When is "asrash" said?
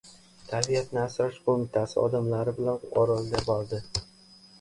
1.01-1.35